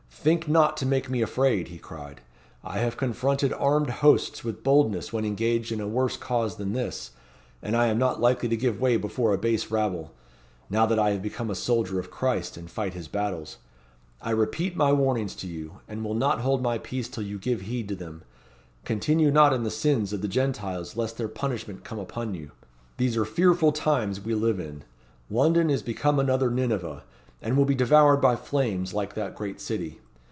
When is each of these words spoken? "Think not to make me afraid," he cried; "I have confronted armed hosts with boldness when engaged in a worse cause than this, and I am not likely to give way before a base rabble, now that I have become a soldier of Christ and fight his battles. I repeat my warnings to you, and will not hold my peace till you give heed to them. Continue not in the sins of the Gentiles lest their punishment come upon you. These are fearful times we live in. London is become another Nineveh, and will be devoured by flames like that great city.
"Think 0.23 0.47
not 0.47 0.77
to 0.77 0.85
make 0.85 1.09
me 1.09 1.23
afraid," 1.23 1.69
he 1.69 1.79
cried; 1.79 2.21
"I 2.63 2.77
have 2.77 2.95
confronted 2.95 3.53
armed 3.53 3.89
hosts 3.89 4.43
with 4.43 4.63
boldness 4.63 5.11
when 5.11 5.25
engaged 5.25 5.71
in 5.71 5.81
a 5.81 5.87
worse 5.87 6.15
cause 6.15 6.57
than 6.57 6.73
this, 6.73 7.09
and 7.59 7.75
I 7.75 7.87
am 7.87 7.97
not 7.97 8.21
likely 8.21 8.47
to 8.47 8.55
give 8.55 8.79
way 8.79 8.97
before 8.97 9.33
a 9.33 9.37
base 9.39 9.71
rabble, 9.71 10.13
now 10.69 10.85
that 10.85 10.99
I 10.99 11.09
have 11.09 11.23
become 11.23 11.49
a 11.49 11.55
soldier 11.55 11.99
of 11.99 12.11
Christ 12.11 12.55
and 12.55 12.69
fight 12.69 12.93
his 12.93 13.07
battles. 13.07 13.57
I 14.21 14.29
repeat 14.29 14.75
my 14.75 14.93
warnings 14.93 15.33
to 15.37 15.47
you, 15.47 15.79
and 15.87 16.03
will 16.05 16.13
not 16.13 16.41
hold 16.41 16.61
my 16.61 16.77
peace 16.77 17.09
till 17.09 17.23
you 17.23 17.39
give 17.39 17.61
heed 17.61 17.87
to 17.87 17.95
them. 17.95 18.21
Continue 18.85 19.31
not 19.31 19.53
in 19.53 19.63
the 19.63 19.71
sins 19.71 20.13
of 20.13 20.21
the 20.21 20.27
Gentiles 20.27 20.95
lest 20.95 21.17
their 21.17 21.29
punishment 21.29 21.83
come 21.83 21.97
upon 21.97 22.35
you. 22.35 22.51
These 22.97 23.17
are 23.17 23.25
fearful 23.25 23.71
times 23.71 24.21
we 24.21 24.35
live 24.35 24.59
in. 24.59 24.83
London 25.31 25.71
is 25.71 25.81
become 25.81 26.19
another 26.19 26.51
Nineveh, 26.51 27.01
and 27.41 27.57
will 27.57 27.65
be 27.65 27.73
devoured 27.73 28.17
by 28.17 28.35
flames 28.35 28.93
like 28.93 29.15
that 29.15 29.33
great 29.33 29.59
city. 29.59 29.99